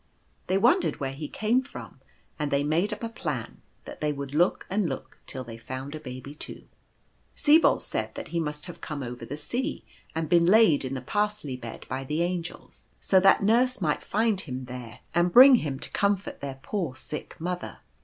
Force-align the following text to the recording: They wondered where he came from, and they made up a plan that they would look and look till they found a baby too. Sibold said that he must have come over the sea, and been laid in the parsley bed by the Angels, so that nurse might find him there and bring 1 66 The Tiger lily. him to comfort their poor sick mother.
They 0.47 0.57
wondered 0.57 0.99
where 0.99 1.11
he 1.13 1.27
came 1.27 1.61
from, 1.61 2.01
and 2.39 2.49
they 2.49 2.63
made 2.63 2.91
up 2.91 3.03
a 3.03 3.09
plan 3.09 3.61
that 3.85 4.01
they 4.01 4.11
would 4.11 4.33
look 4.33 4.65
and 4.67 4.89
look 4.89 5.19
till 5.27 5.43
they 5.43 5.59
found 5.59 5.93
a 5.93 5.99
baby 5.99 6.33
too. 6.33 6.67
Sibold 7.35 7.83
said 7.83 8.15
that 8.15 8.29
he 8.29 8.39
must 8.39 8.65
have 8.65 8.81
come 8.81 9.03
over 9.03 9.27
the 9.27 9.37
sea, 9.37 9.85
and 10.15 10.27
been 10.27 10.47
laid 10.47 10.83
in 10.83 10.95
the 10.95 11.01
parsley 11.01 11.55
bed 11.55 11.85
by 11.87 12.03
the 12.03 12.23
Angels, 12.23 12.85
so 12.99 13.19
that 13.19 13.43
nurse 13.43 13.79
might 13.79 14.03
find 14.03 14.41
him 14.41 14.65
there 14.65 15.01
and 15.13 15.31
bring 15.31 15.51
1 15.51 15.57
66 15.57 15.59
The 15.59 15.59
Tiger 15.59 15.59
lily. 15.59 15.59
him 15.67 15.79
to 15.79 15.91
comfort 16.23 16.41
their 16.41 16.59
poor 16.63 16.95
sick 16.95 17.39
mother. 17.39 17.77